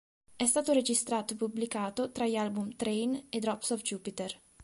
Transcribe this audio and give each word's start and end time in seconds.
È 0.35 0.45
stato 0.47 0.73
registrato 0.73 1.33
e 1.33 1.35
pubblicato 1.35 2.11
tra 2.11 2.25
gli 2.25 2.35
album 2.35 2.75
"Train" 2.75 3.27
e 3.29 3.37
"Drops 3.37 3.69
of 3.69 3.83
Jupiter". 3.83 4.35